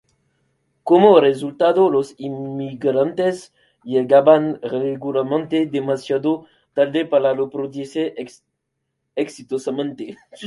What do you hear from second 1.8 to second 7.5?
los inmigrantes llegaban regularmente demasiado tarde para